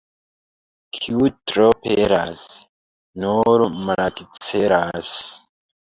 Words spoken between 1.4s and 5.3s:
tro pelas, nur malakcelas.